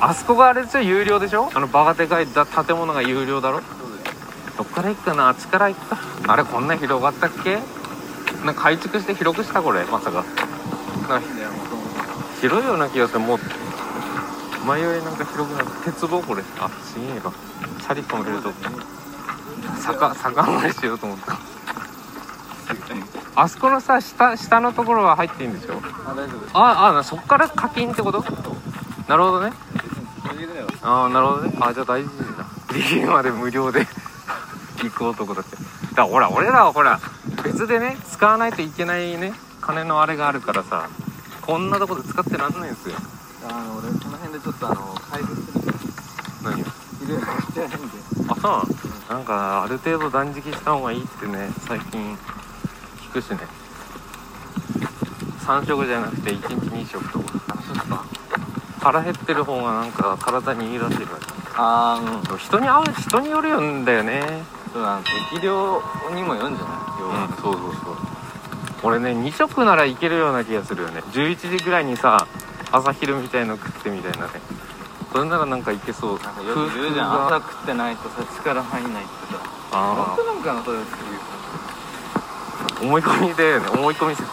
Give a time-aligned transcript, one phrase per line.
[0.00, 1.50] あそこがあれでしょ有料でしょ？
[1.54, 3.60] あのバカでかいだ建物が有料だろ？
[4.56, 5.28] どっから行くかな？
[5.28, 5.98] あっちから行くか？
[6.28, 7.58] あれこんな広がったっけ？
[8.44, 10.24] な改築して広くしたこれまさか。
[12.40, 13.20] 広いような気がする。
[13.20, 13.38] もう
[14.64, 16.42] 迷いなんか広くなる鉄道これ。
[16.60, 18.52] あすげえなチャリコン見ると。
[19.80, 21.38] 坂坂上がりしようと思った。
[23.34, 25.80] あそこのさ下下のところは入っていいんでしょ？
[26.06, 28.22] あ大丈夫ああそっから課金ってこと？
[29.08, 29.52] なるほどね
[30.82, 31.52] ああなるほどね。
[31.60, 32.46] あじゃあ大事だ。
[32.72, 33.86] D まで無料で。
[34.82, 37.00] 行く男だってだからほら俺らはほら
[37.42, 40.88] 別でね使わないといけないね金のあれがあるからさ
[41.42, 42.94] こんなとこで使ってらんないんですよ。
[43.48, 45.64] あの俺この辺でちょっとあの開封する
[46.44, 46.62] 何をい
[47.08, 47.78] ろいろ買ってないんで。
[48.28, 48.48] あそ
[49.10, 53.38] うなんかある程度断食した方がいいってね最近聞くしね。
[55.40, 57.24] 3食じゃなくて1日2食とか。
[57.48, 58.04] あそっか
[58.80, 61.18] 腹減ってる方がなんか体にいいらしいから。
[61.60, 62.38] あーうん。
[62.38, 64.22] 人に合う人によるんだよね。
[64.72, 65.00] そうだ
[65.32, 65.82] 適量
[66.14, 67.00] にもよるんじゃない？
[67.00, 67.96] 要うんは、そうそうそう。
[68.84, 71.00] 俺ね2食ならいけるような気がするよね。
[71.12, 72.26] 11時ぐらいにさ
[72.70, 74.40] 朝昼みたいの食ってみたいなね。
[75.12, 76.18] それならなんかいけそう。
[76.20, 79.40] なんかよく言うじゃん朝食ってないとさ力入んないってさ
[79.72, 80.96] あ本当なんかなそれっていう。
[81.00, 84.28] あ思い込みで、ね、思い込み説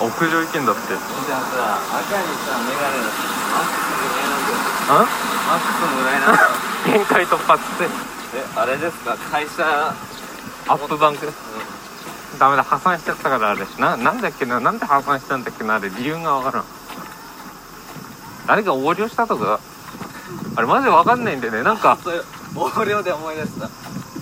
[0.00, 0.80] 屋上行けんだって。
[0.88, 4.56] じゃあさ赤にさメガネだってマックスぐらいなんだよ。
[4.88, 5.06] あ？
[5.48, 6.48] マックスぐらいなんだよ。
[6.86, 7.84] 限界突破っつって
[8.34, 9.94] えあれですか会社
[10.68, 11.32] アップバンク？
[12.38, 13.96] ダメだ破産しちゃったからあれな。
[13.96, 16.64] なんだっけななんで破産したんだっけなあれ理由がわからん。
[18.46, 19.60] 誰か横領したとか？
[20.56, 21.62] あれマジでわかんないんだよね。
[21.62, 21.98] なんか
[22.54, 23.66] 横領で思い出した。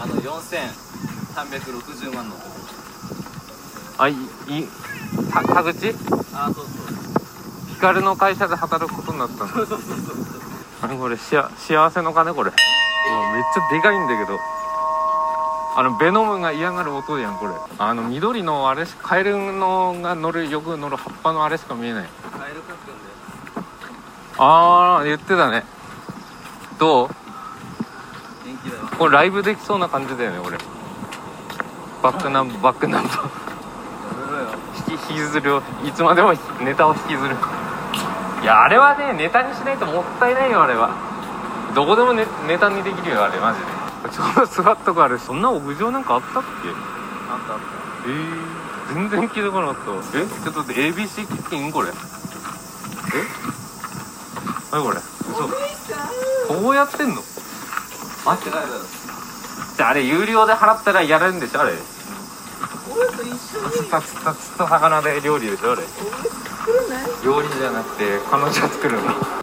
[0.00, 2.36] あの4360万の
[3.96, 4.93] あいいた
[5.42, 5.94] 田口
[6.32, 6.86] あそうそう。
[7.68, 10.16] ヒカルの会社で働くことになったんだそうそうそうそう。
[10.82, 12.50] 何これしあ幸せの金これ。
[12.50, 12.52] う
[13.12, 14.38] わめっちゃでかいんだけど。
[15.76, 17.54] あのベノムが嫌がる音やんこれ。
[17.78, 22.08] あの緑のあれしカエルのが乗るよく乗る葉っぱのあれしか見えない。
[22.30, 23.66] カエル描くんだよ。
[24.38, 25.64] ああ言ってたね。
[26.78, 27.08] どう？
[28.44, 30.58] 元気だよこれライブできそうな感じだよね俺
[32.02, 33.53] バックナンバーバックナンバー
[34.76, 35.62] 引き引きずるよ。
[35.84, 37.36] いつまでもネタを引きずる。
[38.42, 40.90] いやあれはねネタにしないともったいないよあれは。
[41.74, 43.66] どこでもネネタにできるよあれマジで。
[44.10, 46.68] ちょうど座っとくあれそんな屋上なんかあったっけ？
[46.68, 47.60] あったあっ
[48.06, 49.90] えー、全然気づかなかった。
[49.92, 50.26] わえ？
[50.44, 51.88] ちょっと待って ABC キッチンこれ。
[51.88, 51.92] え？
[54.70, 54.98] 何これ？
[54.98, 55.48] 嘘。
[56.60, 57.16] こうやってんの？
[57.16, 58.50] た待って。
[58.50, 58.72] ないだろ
[59.76, 61.72] じゃああれ有料で払ったらやれるんでしょあれ
[63.70, 65.82] 釣った釣った釣った魚で料理でしょあれ。
[67.24, 69.02] 料理じゃなくて彼女は作るの